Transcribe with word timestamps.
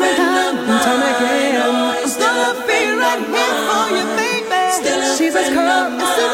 time 0.00 0.58
and 0.58 0.82
time 0.82 1.02
again. 1.14 1.62
I'm 1.62 2.08
still 2.08 2.26
a 2.26 2.54
feeling 2.66 2.98
right 2.98 3.22
here 3.22 3.56
for 3.68 3.84
you, 3.94 4.04
baby. 4.18 5.14
She's 5.16 5.34
as 5.36 5.48
calm 5.54 6.00
as 6.00 6.33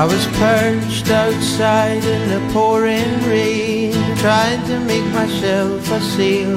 I 0.00 0.04
was 0.06 0.26
perched 0.28 1.10
outside 1.10 2.02
in 2.02 2.22
the 2.30 2.52
pouring 2.54 3.22
rain, 3.28 3.92
trying 4.16 4.62
to 4.68 4.80
make 4.80 5.04
myself 5.12 5.90
a 5.92 6.00
sail. 6.00 6.56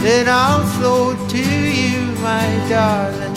Then 0.00 0.26
I'll 0.26 0.64
float 0.78 1.18
to 1.36 1.38
you, 1.38 2.00
my 2.22 2.48
darling, 2.70 3.34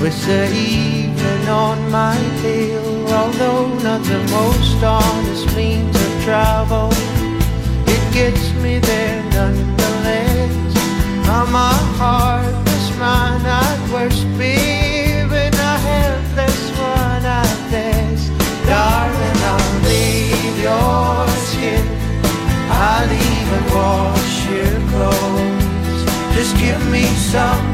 with 0.00 0.16
the 0.26 0.46
evening 0.54 1.48
on 1.48 1.90
my 1.90 2.16
tail. 2.40 3.08
Although 3.08 3.66
not 3.80 4.04
the 4.04 4.22
most 4.30 4.80
on 4.84 5.21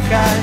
sky 0.08 0.37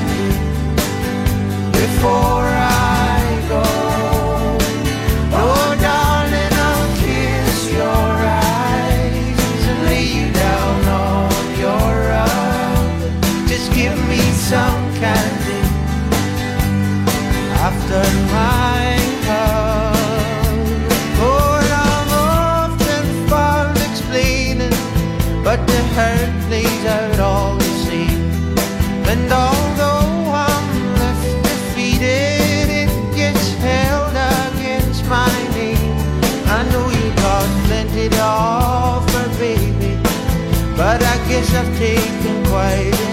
I've 41.53 41.77
taken 41.77 42.45
quite 42.45 43.04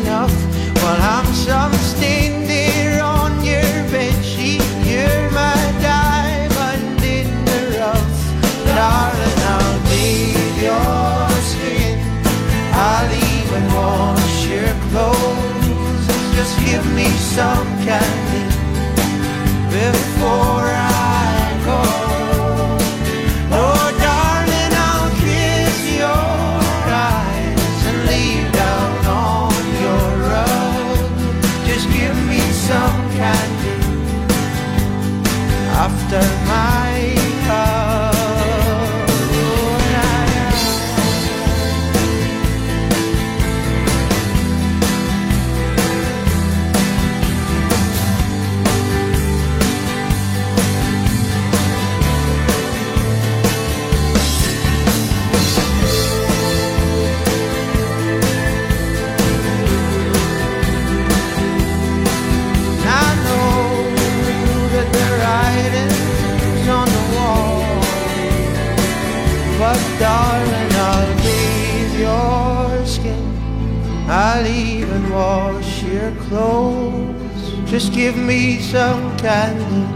Just 77.72 77.94
give 77.94 78.18
me 78.18 78.60
some 78.60 79.16
candy 79.16 79.86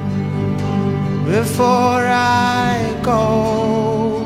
before 1.31 2.07
I 2.09 2.99
go. 3.03 4.25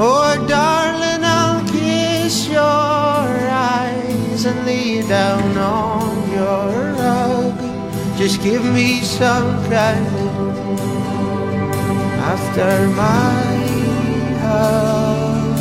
Oh, 0.00 0.46
darling, 0.48 1.22
I'll 1.22 1.68
kiss 1.68 2.48
your 2.48 2.64
eyes 2.64 4.46
and 4.46 4.64
lay 4.64 5.06
down 5.06 5.58
on 5.58 6.30
your 6.32 6.94
rug. 6.94 7.58
Just 8.16 8.42
give 8.42 8.64
me 8.64 9.02
some 9.02 9.62
candy 9.68 10.30
after 12.32 12.88
my 12.96 13.42
hug. 14.40 15.58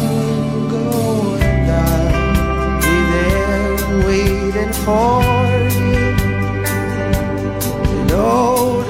Oh, 0.72 1.38
and 1.42 1.72
I'll 1.84 2.80
be 2.88 2.98
there 3.12 4.08
waiting 4.08 4.74
for 4.86 5.22
you. 5.92 6.07
Oh. 8.20 8.87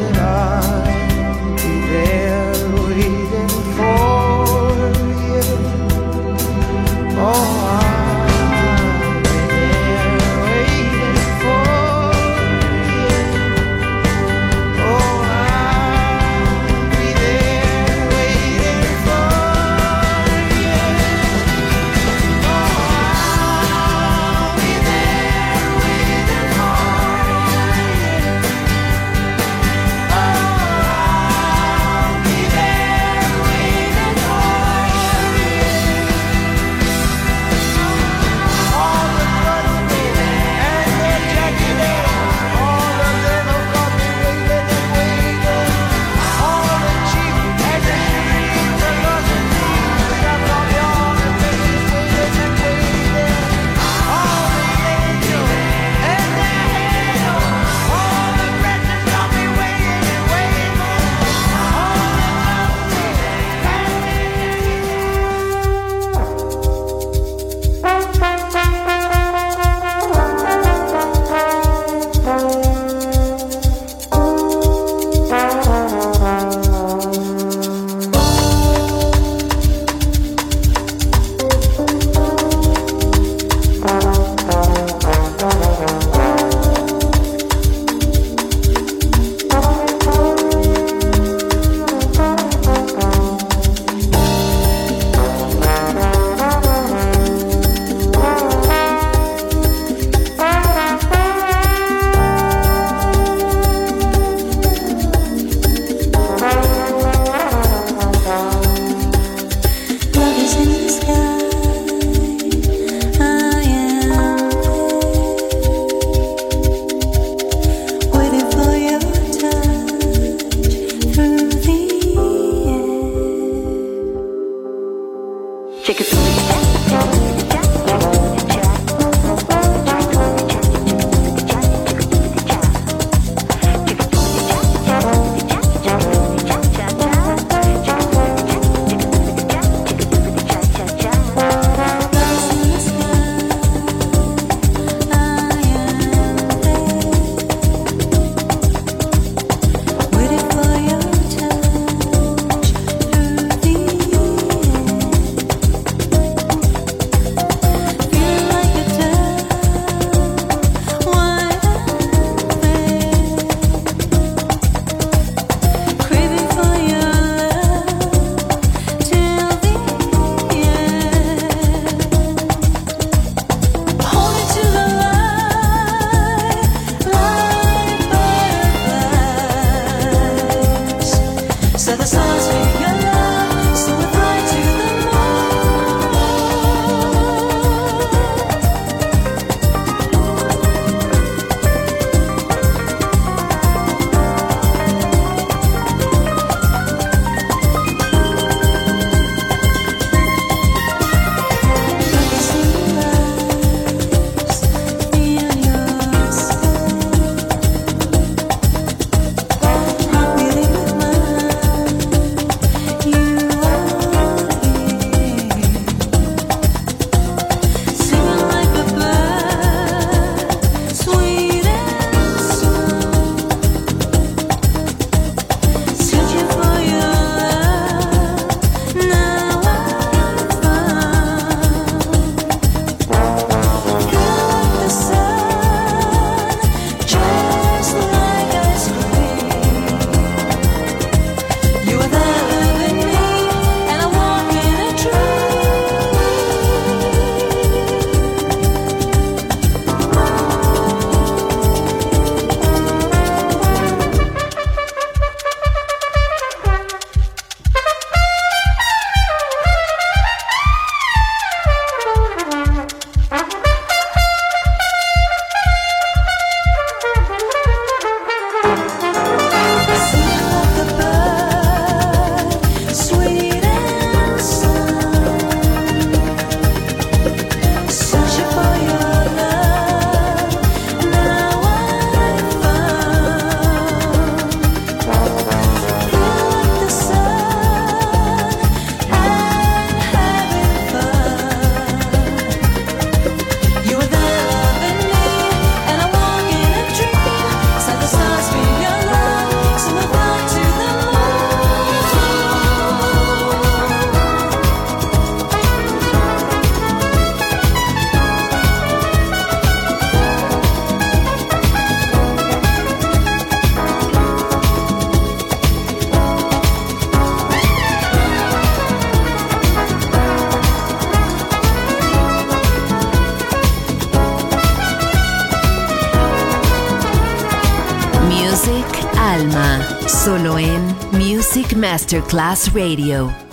Masterclass 331.76 332.74
Radio. 332.74 333.47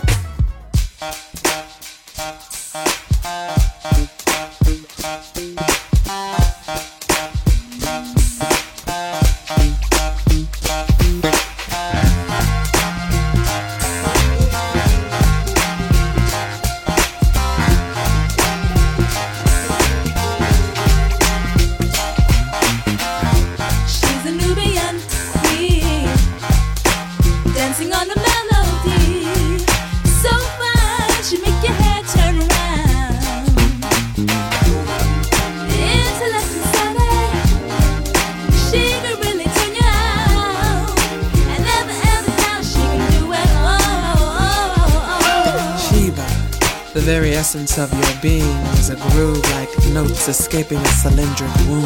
Essence 46.97 47.79
of 47.79 47.93
your 47.93 48.23
being 48.23 48.57
is 48.75 48.91
a 48.91 48.97
groove 49.11 49.43
like 49.53 49.69
notes 49.93 50.29
escaping 50.29 50.79
a 50.79 50.89
cylindric 50.89 51.51
womb. 51.69 51.85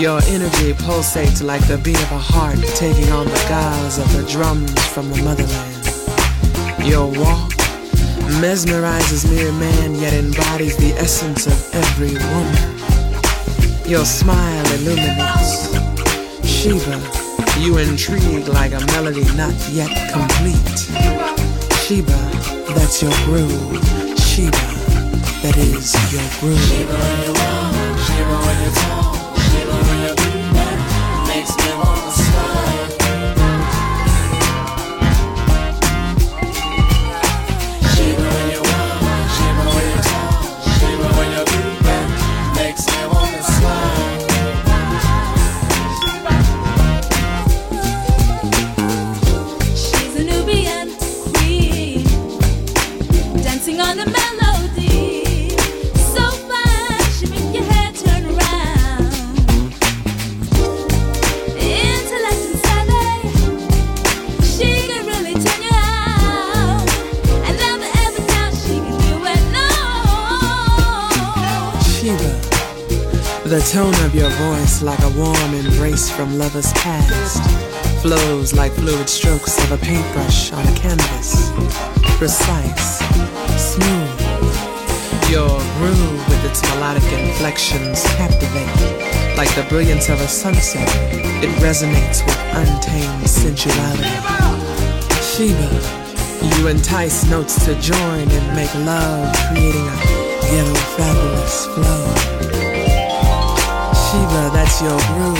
Your 0.00 0.20
energy 0.28 0.74
pulsates 0.74 1.42
like 1.42 1.66
the 1.66 1.78
beat 1.78 2.00
of 2.02 2.12
a 2.12 2.18
heart 2.18 2.58
taking 2.76 3.10
on 3.10 3.26
the 3.26 3.46
guise 3.48 3.98
of 3.98 4.12
the 4.12 4.22
drums 4.30 4.86
from 4.88 5.10
the 5.10 5.22
motherland. 5.22 6.86
Your 6.86 7.06
walk 7.06 7.50
mesmerizes 8.40 9.28
mere 9.30 9.52
man 9.52 9.94
yet 9.94 10.12
embodies 10.12 10.76
the 10.76 10.92
essence 10.98 11.46
of 11.46 11.74
every 11.74 12.14
woman. 12.32 13.88
Your 13.88 14.04
smile 14.04 14.66
illuminates. 14.74 15.72
Shiva, 16.46 17.00
you 17.58 17.78
intrigue 17.78 18.48
like 18.48 18.72
a 18.72 18.80
melody 18.92 19.24
not 19.36 19.54
yet 19.70 19.90
complete. 20.12 21.39
Sheba, 21.90 22.12
that's 22.76 23.02
your 23.02 23.10
groove. 23.24 23.82
Sheba, 24.16 24.64
that 25.42 25.56
is 25.58 25.90
your 26.12 26.22
groove. 26.38 26.56
Sheba 26.70 26.94
when 26.94 27.22
you 27.26 27.32
walk, 27.34 27.98
Sheba 28.06 28.36
when 28.46 28.58
you 28.62 28.70
talk, 28.78 29.19
tone 73.70 73.94
of 74.04 74.16
your 74.16 74.30
voice, 74.30 74.82
like 74.82 74.98
a 75.04 75.08
warm 75.10 75.54
embrace 75.54 76.10
from 76.10 76.36
lovers 76.36 76.72
past, 76.72 77.40
flows 78.02 78.52
like 78.52 78.72
fluid 78.72 79.08
strokes 79.08 79.62
of 79.62 79.70
a 79.70 79.78
paintbrush 79.78 80.50
on 80.52 80.66
a 80.66 80.74
canvas. 80.74 81.52
Precise, 82.18 82.98
smooth. 83.56 84.20
Your 85.30 85.56
groove 85.78 86.28
with 86.28 86.44
its 86.50 86.60
melodic 86.62 87.04
inflections 87.12 88.02
captivate. 88.18 89.36
Like 89.36 89.54
the 89.54 89.64
brilliance 89.68 90.08
of 90.08 90.20
a 90.20 90.26
sunset, 90.26 90.88
it 91.40 91.50
resonates 91.62 92.26
with 92.26 92.40
untamed 92.52 93.30
sensuality. 93.30 94.10
Sheba, 95.22 96.56
you 96.56 96.66
entice 96.66 97.22
notes 97.30 97.64
to 97.66 97.80
join 97.80 98.28
and 98.28 98.56
make 98.56 98.74
love, 98.84 99.32
creating 99.46 99.86
a 99.86 99.96
ghetto 100.42 100.74
fabulous 100.96 101.66
flow. 101.66 102.49
Sheba, 104.10 104.50
that's 104.52 104.82
your 104.82 104.98
groove. 105.06 105.38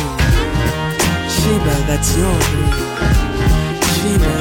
Sheba, 1.29 1.75
that's 1.89 2.17
your 2.17 2.39
groove. 2.47 2.79
Sheba, 3.99 4.35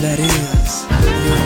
that 0.00 0.18
is 0.18 0.86
your 1.28 1.45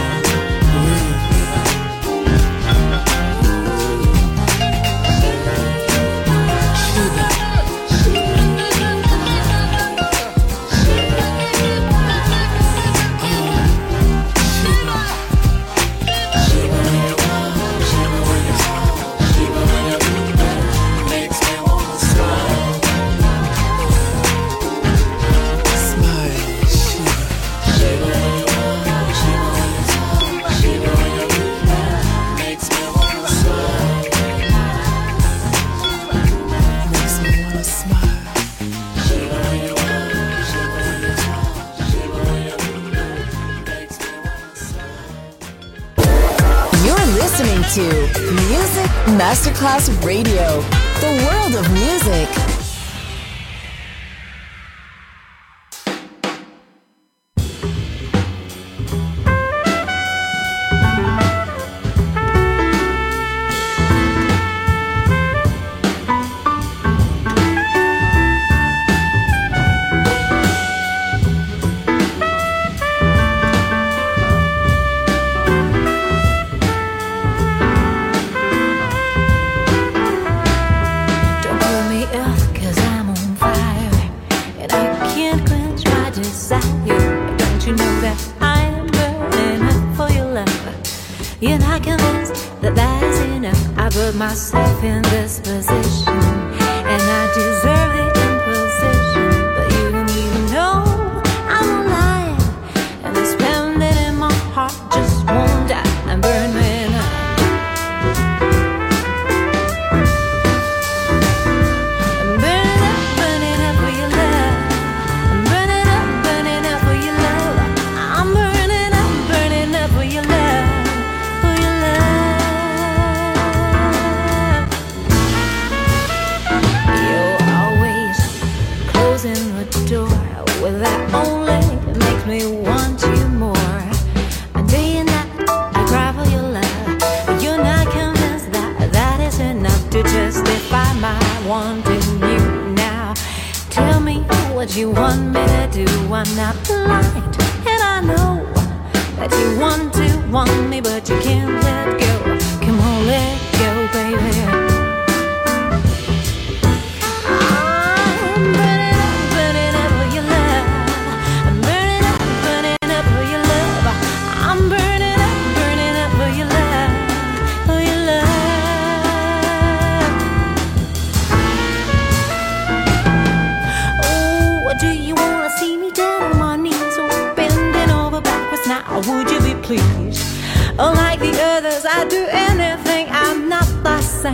Masterclass 49.61 49.91
Radio, 50.03 50.80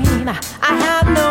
same. 0.05 0.29
I 0.29 0.75
have 0.85 1.09
no 1.09 1.26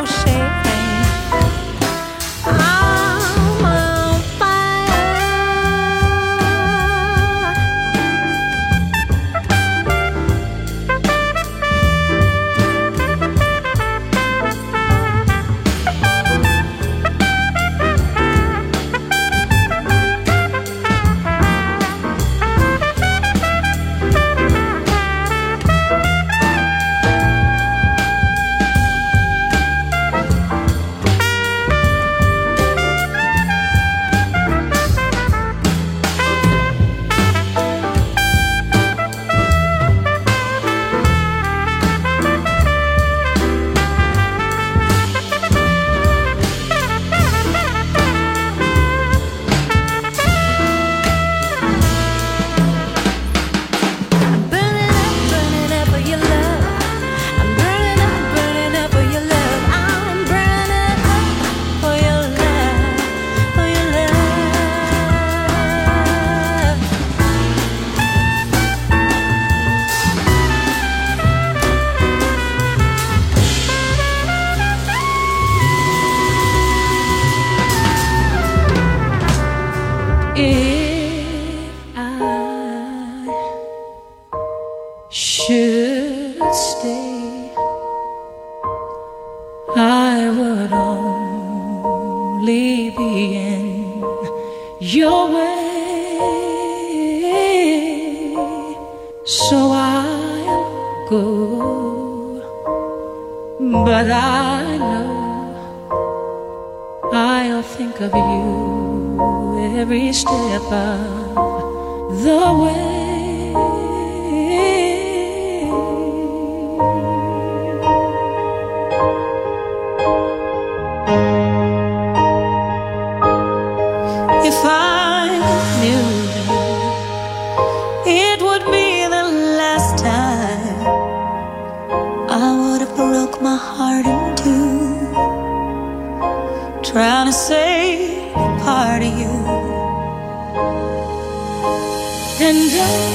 And 142.87 143.14